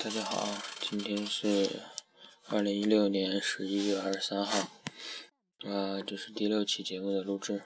[0.00, 0.48] 大家好，
[0.80, 1.68] 今天是
[2.48, 4.58] 二零一六年十一月二十三号，
[5.64, 7.60] 啊，这是第六期节目的录制。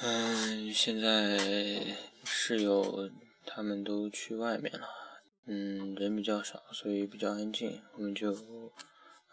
[0.00, 3.08] 嗯，现在室友
[3.46, 5.01] 他们都去外面了。
[5.44, 8.32] 嗯，人比较少，所以比较安静，我们就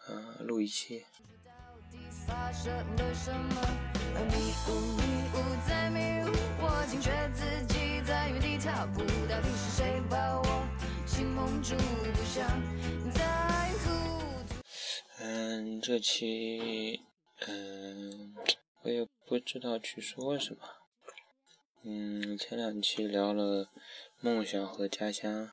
[0.06, 1.04] 呃录一期。
[15.18, 17.00] 嗯，这期
[17.46, 18.34] 嗯，
[18.82, 20.60] 我也不知道去说什么。
[21.84, 23.70] 嗯，前两期聊了
[24.20, 25.52] 梦想和家乡。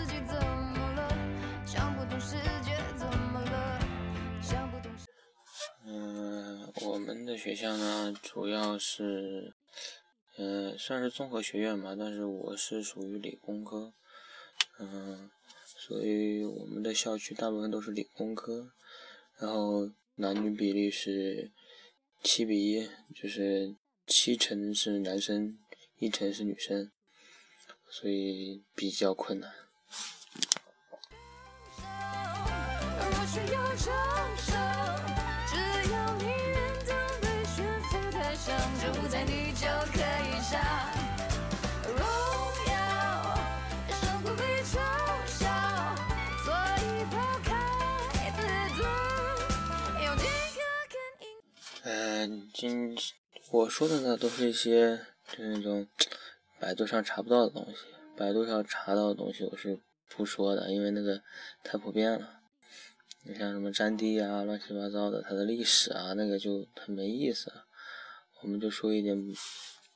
[7.01, 9.55] 我们的学校呢，主要是，
[10.37, 13.91] 呃，算是综合学院吧，但是我是属于理工科，
[14.77, 15.31] 嗯，
[15.65, 18.71] 所以我们的校区大部分都是理工科，
[19.39, 21.51] 然后男女比例是
[22.21, 25.57] 七比一，就是七成是男生，
[25.97, 26.91] 一成是女生，
[27.89, 29.51] 所以比较困难。
[52.61, 52.95] 今
[53.49, 55.87] 我说的呢，都是一些就是那种
[56.59, 57.75] 百度上查不到的东西。
[58.15, 61.23] 百度上查到的东西，我是不说的，因为那个
[61.63, 62.33] 太普遍了。
[63.23, 67.51] 你像什么占地啊，乱七八糟的，它的历史啊，那个就很没意思。
[68.43, 69.17] 我们就说一点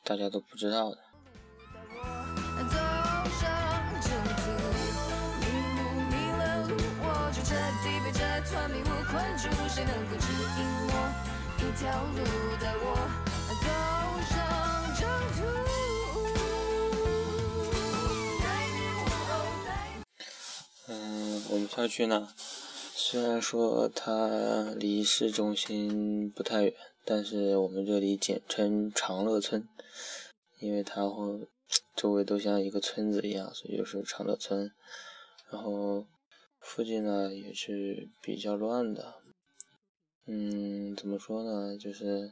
[0.04, 0.98] 大家都不知道的。
[1.94, 2.68] 嗯，
[11.78, 12.44] 我
[21.66, 22.31] 们校区呢，
[22.94, 29.68] 虽然说它离市中心不太远，但是我们这里简称长乐村，
[30.59, 31.48] 因为它会
[31.96, 34.72] 周围都像一个村子一样，所以就是长乐村。
[35.52, 36.06] 然后
[36.59, 39.16] 附近呢也是比较乱的。
[40.28, 41.75] 嗯，怎么说呢？
[41.78, 42.31] 就是，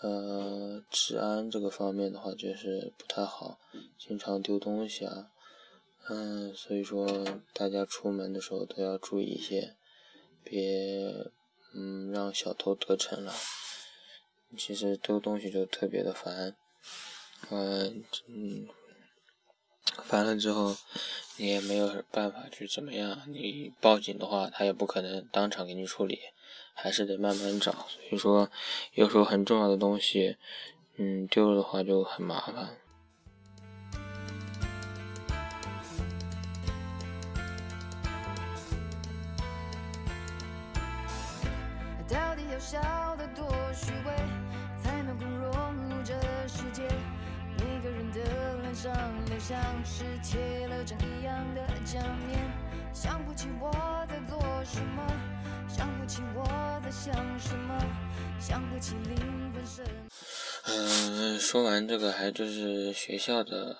[0.00, 3.58] 呃，治安这个方面的话，就是不太好，
[3.98, 5.32] 经常丢东西啊。
[6.08, 9.76] 嗯，所以说大家出门的时候都要注意一些，
[10.42, 11.30] 别，
[11.74, 13.32] 嗯，让小偷得逞了。
[14.56, 16.56] 其实丢东西就特别的烦，
[17.50, 18.68] 嗯嗯，
[20.04, 20.76] 烦了之后，
[21.36, 26.18] 你也没有办法去怎么样，你报警的话，他也不可能当场给你处理。
[26.80, 28.52] 还是得慢慢找，所以说
[28.92, 30.36] 有时候很重要的东西，
[30.94, 32.78] 嗯，丢了的话就很麻烦。
[43.38, 44.12] 多虚伪，
[44.82, 46.12] 才能够融入这
[46.48, 46.82] 世界。
[47.56, 48.92] 每个人的脸上
[49.26, 52.36] 都像是贴了张一样的假面，
[52.92, 53.70] 想不起我
[54.08, 55.06] 在做什么，
[55.68, 56.44] 想不起我
[56.82, 57.80] 在想什么，
[58.40, 59.88] 想不起灵魂什么。
[60.66, 63.76] 嗯、说完这个，还就是学校的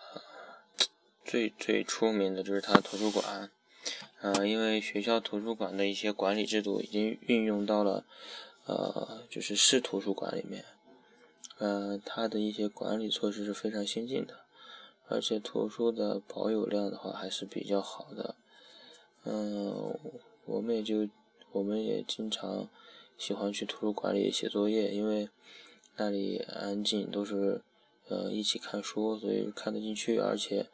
[1.24, 3.50] 最最出名的就是他图书馆。
[4.20, 8.04] 嗯，因为学校图书馆的一些管理制度已经运用到了。
[8.68, 10.64] 呃，就是市图书馆里面。
[11.58, 14.42] 嗯，它的一些管理措施是非常先进的，
[15.08, 18.36] 而且图书的保有量的话还是比较好的。
[19.24, 19.98] 嗯，
[20.44, 21.08] 我们也就。
[21.50, 22.68] 我们也经常
[23.16, 25.30] 喜欢去图书馆里写作业，因为
[25.96, 27.62] 那里安静，都是
[28.08, 30.66] 呃一起看书，所以看得进去，而且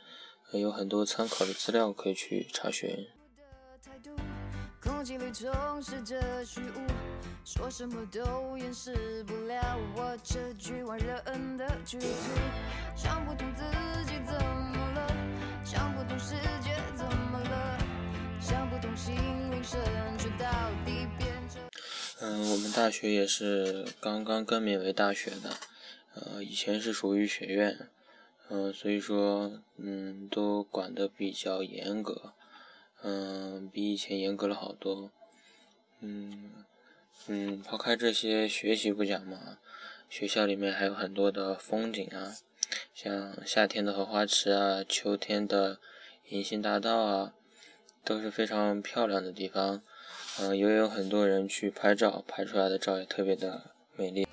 [0.50, 3.06] 有很多参考的资料可以去查询。
[4.84, 6.86] 空气里充斥着虚无，
[7.42, 12.06] 说什么都掩饰不了我这局外人的局促。
[12.94, 13.64] 想不通自
[14.04, 15.06] 己怎么了，
[15.64, 17.78] 想不通世界怎么了，
[18.38, 19.14] 想不通心
[19.50, 19.80] 灵深
[20.18, 20.46] 处到
[20.84, 21.62] 底变成。
[22.20, 25.50] 嗯，我们大学也是刚刚更名为大学的，
[26.14, 27.88] 呃，以前是属于学院。
[28.50, 32.34] 嗯，所以说，嗯，都管得比较严格，
[33.06, 35.10] 嗯，比以前严格了好多，
[36.00, 36.64] 嗯，
[37.26, 39.58] 嗯，抛开这些学习不讲嘛，
[40.08, 42.34] 学校里面还有很多的风景啊，
[42.94, 45.78] 像夏天的荷花池啊，秋天的
[46.30, 47.34] 银杏大道啊，
[48.02, 49.82] 都是非常漂亮的地方，
[50.40, 54.23] 嗯，也有很多人去拍照，拍出来的照也特别的美丽。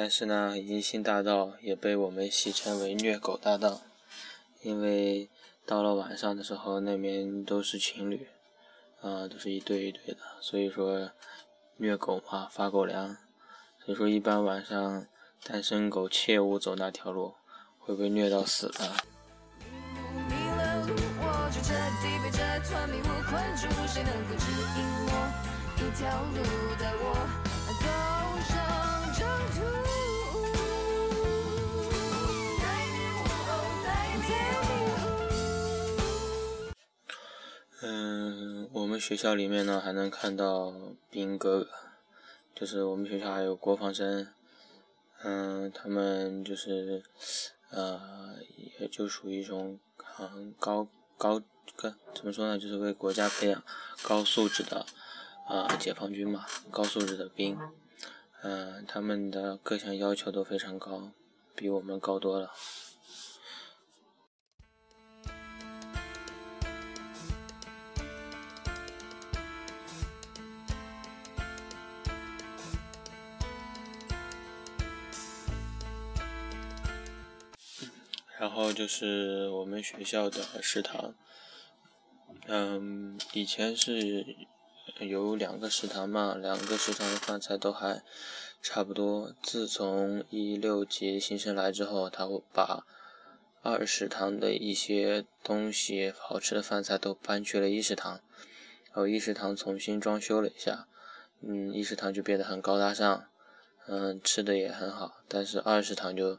[0.00, 3.80] 但是呢，银杏大道也被我们戏称为虐狗大道，
[4.62, 5.28] 因为
[5.66, 8.28] 到了晚上的时候，那边都是情侣，
[9.00, 11.10] 啊，都是一对一对的，所以说
[11.78, 13.16] 虐狗嘛，发狗粮，
[13.84, 15.04] 所以说一般晚上
[15.42, 17.34] 单身狗切勿走那条路，
[17.80, 18.84] 会被虐到死的。
[25.76, 26.42] 一条路
[26.78, 27.47] 的我
[37.90, 40.74] 嗯，我们学校里面呢还能看到
[41.08, 41.70] 兵哥哥，
[42.54, 44.28] 就是我们学校还有国防生，
[45.22, 47.02] 嗯，他们就是
[47.70, 48.34] 呃，
[48.78, 49.80] 也就属于一种
[50.20, 50.86] 嗯高
[51.16, 51.40] 高
[51.76, 53.64] 个怎么说呢，就是为国家培养
[54.02, 54.84] 高素质的
[55.46, 57.58] 啊解放军嘛，高素质的兵，
[58.42, 61.12] 嗯，他们的各项要求都非常高，
[61.54, 62.50] 比我们高多了。
[78.38, 81.12] 然后就是我们学校的食堂，
[82.46, 84.24] 嗯，以前是
[85.00, 88.02] 有两个食堂嘛，两个食堂的饭菜都还
[88.62, 89.34] 差不多。
[89.42, 92.86] 自从一六级新生来之后，他会把
[93.62, 98.20] 二食堂的一些东西好吃的饭菜都搬去了一食堂，
[98.84, 100.86] 然后一食堂重新装修了一下，
[101.40, 103.28] 嗯，一食堂就变得很高大上，
[103.88, 106.38] 嗯，吃的也很好，但是二食堂就。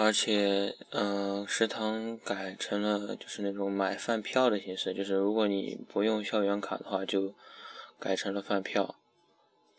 [0.00, 7.34] 而且，嗯，食堂改成了就是那种买饭票的形式，就是如果你不用校园卡的话，就
[7.98, 8.94] 改成了饭票，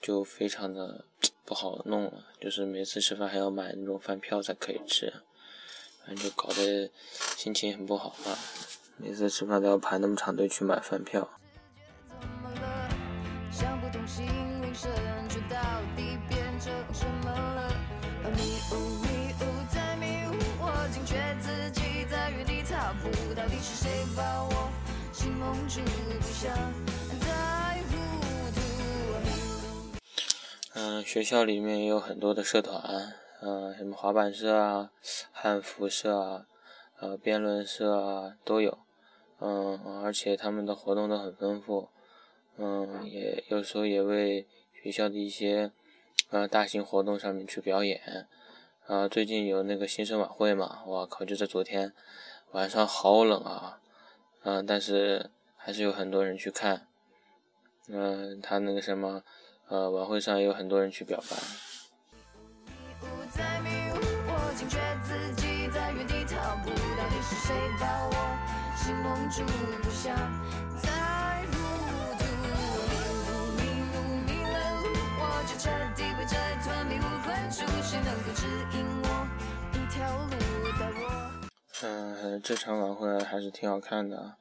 [0.02, 1.06] 就非常的
[1.46, 2.26] 不好弄了。
[2.40, 5.14] 就是每次吃饭还要买那种饭票才可以吃，
[6.06, 6.92] 反正就搞得
[7.38, 8.38] 心情很不好嘛。
[8.98, 11.39] 每次吃饭都要排那么长队去买饭票。
[30.74, 34.90] 嗯，学校里面也有很多的社团，嗯，什么滑板社啊、
[35.32, 36.48] 汉服社啊、
[37.00, 38.80] 呃，辩论社啊都有，
[39.40, 41.90] 嗯，而且他们的活动都很丰富，
[42.58, 44.48] 嗯，也有时候也为
[44.82, 45.72] 学校的一些
[46.32, 48.28] 呃大型活动上面去表演，
[48.88, 51.94] 啊，最近有那个新生晚会嘛，我靠，就在昨天
[52.54, 53.80] 晚上好冷啊，
[54.42, 55.30] 嗯，但是
[55.62, 56.88] 还是有很多人去看，
[57.88, 59.22] 嗯，他那个什么。
[59.68, 61.38] 呃，晚会上也有很多人去表白。
[81.84, 84.34] 嗯，这场晚会还是挺好看的，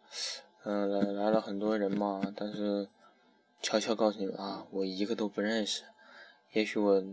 [0.64, 2.88] 嗯，来来了很多人嘛，但是。
[3.60, 5.82] 悄悄告诉你们啊，我一个都不认识，
[6.52, 7.04] 也许我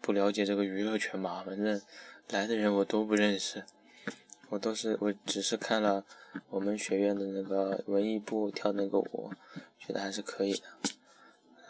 [0.00, 1.78] 不了解这个娱乐圈吧，反正
[2.30, 3.62] 来的人我都不认识，
[4.48, 6.06] 我都是我只是看了
[6.48, 9.30] 我们学院的那个文艺部跳那个舞，
[9.78, 10.62] 觉得还是可以的。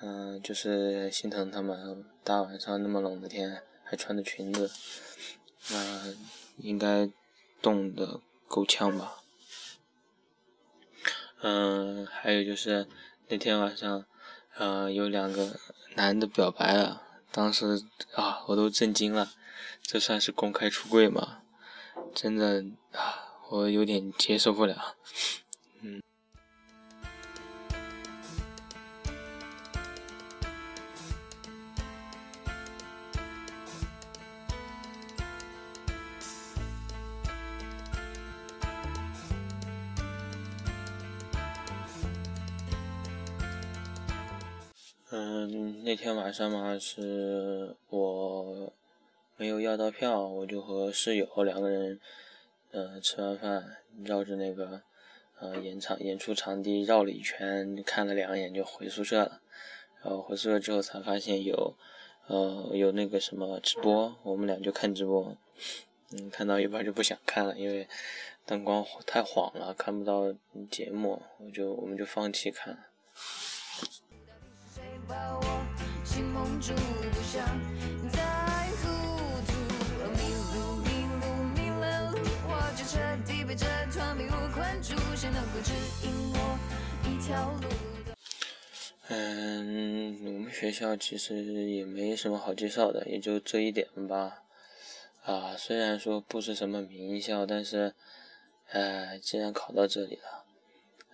[0.02, 4.70] 嗯，就是心疼他们大晚上那么冷的天还穿着裙子，
[5.72, 6.14] 那
[6.58, 7.10] 应该
[7.60, 9.19] 冻得够呛吧。
[11.42, 12.86] 嗯，还有就是
[13.28, 14.04] 那天晚上，
[14.58, 15.58] 嗯，有两个
[15.94, 17.82] 男的表白了，当时
[18.14, 19.30] 啊，我都震惊了，
[19.82, 21.38] 这算是公开出柜吗？
[22.14, 24.96] 真的啊，我有点接受不了，
[45.52, 48.72] 嗯，那天晚上嘛，是我
[49.36, 51.98] 没有要到票，我就和室友两个人，
[52.70, 54.82] 呃，吃完饭绕着那个
[55.40, 59.40] 呃演场演出场地绕了一圈，看了两眼就回宿舍了。
[60.00, 61.74] 然后回宿舍之后才发现有，
[62.28, 65.36] 呃，有那个什么直播，我们俩就看直播。
[66.12, 67.88] 嗯，看到一半就不想看了，因为
[68.46, 70.32] 灯光太晃了，看不到
[70.70, 72.86] 节目，我就我们就放弃看了。
[89.08, 94.42] 嗯，我们学校其实也没什么好介绍的，也就这一点吧。
[95.24, 97.94] 啊，虽然说不是什么名校，但是，
[98.70, 100.44] 呃，既然考到这里了，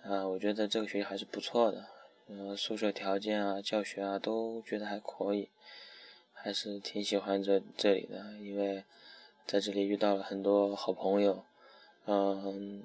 [0.03, 1.85] 啊，我觉得这个学校还是不错的。
[2.29, 5.49] 嗯，宿舍条件啊，教学啊，都觉得还可以，
[6.33, 8.83] 还是挺喜欢这这里的，因为
[9.45, 11.45] 在这里遇到了很多好朋友，
[12.05, 12.83] 嗯，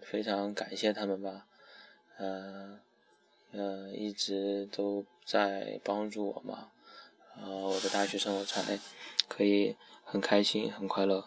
[0.00, 1.46] 非常感谢他们吧，
[2.18, 2.78] 嗯，
[3.50, 6.70] 嗯，一直都在帮助我嘛，
[7.36, 8.78] 呃，我的大学生活才
[9.26, 9.74] 可以
[10.04, 11.24] 很开心、很快乐。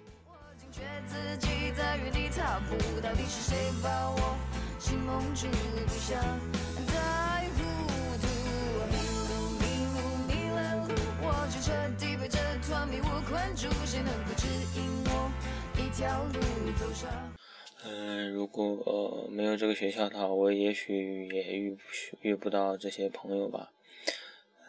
[17.83, 21.81] 嗯，如果没有这个学校的话，我也许也遇不
[22.21, 23.71] 遇不到这些朋友吧。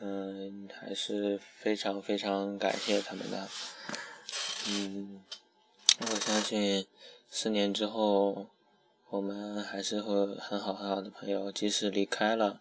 [0.00, 3.48] 嗯，还是非常非常感谢他们的。
[4.68, 5.20] 嗯，
[6.00, 6.86] 我相信
[7.28, 8.46] 四年之后，
[9.10, 12.60] 我们还是会很好很好的朋友，即使离开了，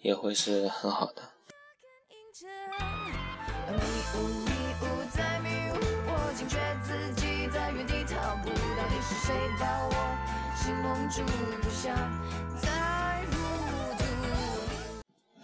[0.00, 1.22] 也会是很好的。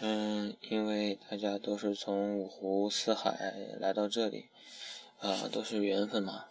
[0.01, 4.49] 嗯，因为大家都是从五湖四海来到这里，
[5.19, 6.45] 啊，都是缘分嘛，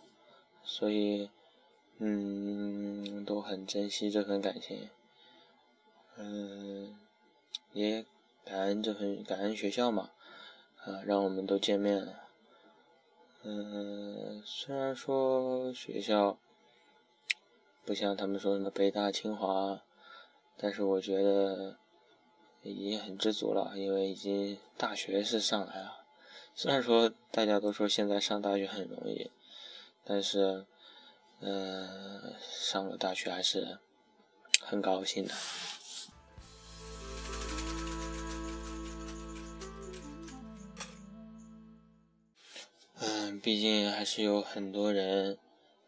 [0.64, 1.30] 所以，
[2.00, 4.90] 嗯，都很珍惜这份感情，
[6.18, 7.00] 嗯，
[7.72, 8.06] 也
[8.44, 10.12] 感恩这份感恩学校嘛，
[10.84, 12.14] 啊，让我们都见面了，
[13.44, 16.38] 嗯，虽然说学校。
[17.88, 19.82] 不像他们说什么北大清华，
[20.58, 21.78] 但是我觉得
[22.62, 26.06] 已经很知足了，因为已经大学是上来了。
[26.54, 29.32] 虽然说大家都说现在上大学很容易，
[30.04, 30.66] 但是，
[31.40, 33.80] 嗯，上了大学还是
[34.60, 35.34] 很高兴的。
[43.00, 45.38] 嗯，毕竟还是有很多人。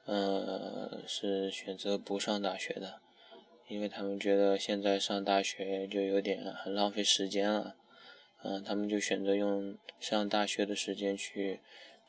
[0.09, 2.99] 呃，是选择不上大学的，
[3.67, 7.75] 因为他们觉得现在上大学就有点很浪费时间了，
[8.43, 11.59] 嗯，他们就选择用上大学的时间去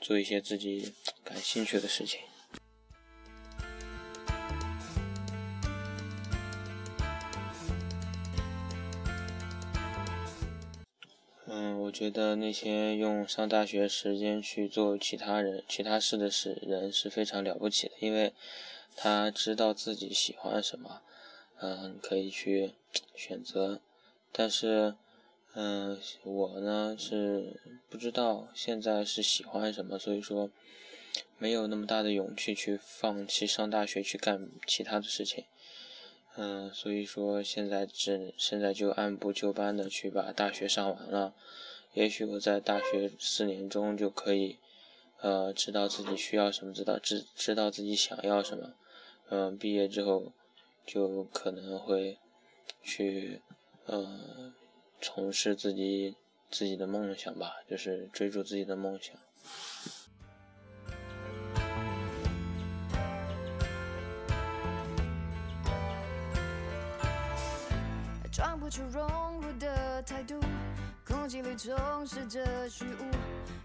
[0.00, 2.20] 做一些自己感兴趣的事情。
[11.62, 18.32] 嗯我觉得那些用上大学时间去做其他人、其他事的事人是非常了不起的，因为
[18.96, 21.02] 他知道自己喜欢什么，
[21.60, 22.72] 嗯，可以去
[23.14, 23.82] 选择。
[24.32, 24.94] 但是，
[25.52, 30.50] 嗯，我呢是不知道现在是喜欢什么，所以说
[31.36, 35.44] 没有那么大的勇气去放弃上大学去干其他的事情。
[36.36, 41.34] 嗯，所以说现在只现在就按部就班的去把大学上完了。
[41.92, 44.58] 也许我在大学四年中就可以，
[45.20, 48.74] 呃，知道自己需要什么，知道知知道自己想要什么，
[49.28, 50.32] 嗯，毕业之后
[50.86, 52.18] 就可能会
[52.82, 53.42] 去，
[53.86, 54.54] 呃，
[55.00, 56.14] 从事自己
[56.48, 59.16] 自己的梦想吧，就是追逐自己的梦想。
[68.70, 69.04] 出融
[69.40, 70.38] 入的态度。
[71.04, 73.10] 空气里充斥着虚无，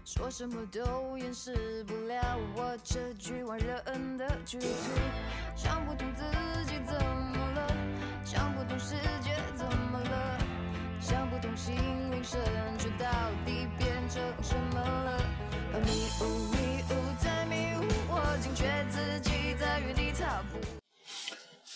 [0.04, 4.66] 说什么都掩饰不了我这局外人的局促。
[5.54, 6.24] 想不通自
[6.64, 7.72] 己怎么了，
[8.24, 10.38] 想不通世界怎么了，
[11.00, 11.76] 想不通心
[12.10, 12.40] 灵深
[12.76, 13.06] 处到
[13.44, 15.22] 底变成什么了。
[15.84, 20.58] 迷雾迷雾在迷雾，我惊觉自己在原地踏步。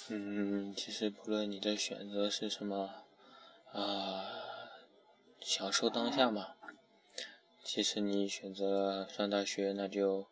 [0.09, 2.91] 嗯，其实不论你的选择是什么，
[3.73, 4.25] 啊。
[5.41, 6.55] 享受当下嘛。
[7.63, 10.27] 其实你选择上大学，那就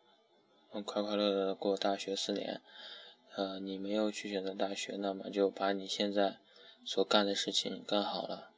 [0.71, 2.61] 快快乐乐的过大学四年。
[3.35, 6.39] 呃，你没有去选择大学，那么就把你现在
[6.83, 8.51] 所干的事情干好了，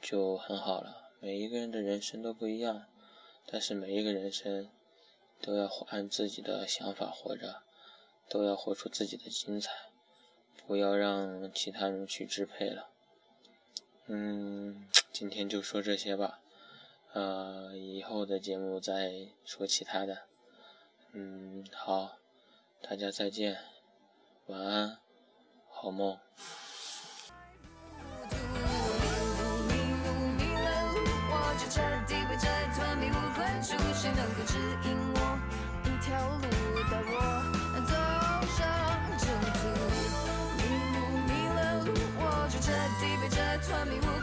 [0.00, 1.10] 就很好了。
[1.20, 2.86] 每一个人的人生都不一样，
[3.46, 4.70] 但是每一个人生
[5.42, 7.62] 都要按自己的想法活着，
[8.28, 9.72] 都要活出自己的精彩，
[10.66, 12.90] 不要让其他人去支配了。
[14.08, 14.84] 嗯。
[15.10, 16.38] 今天就说这些吧，
[17.12, 20.26] 呃，以后的节目再说其他的。
[21.12, 22.18] 嗯，好，
[22.80, 23.58] 大家再见，
[24.46, 24.98] 晚安，
[25.68, 26.16] 好梦。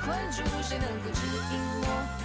[0.05, 2.24] 困住谁能够指引我？